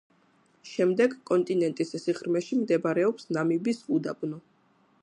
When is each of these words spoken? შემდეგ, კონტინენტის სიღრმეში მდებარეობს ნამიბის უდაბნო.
შემდეგ, 0.69 1.13
კონტინენტის 1.31 1.93
სიღრმეში 2.07 2.59
მდებარეობს 2.63 3.31
ნამიბის 3.39 3.85
უდაბნო. 3.99 4.43